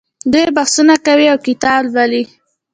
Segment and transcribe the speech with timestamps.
[0.31, 2.23] دوی بحثونه کوي او کتاب لوالي.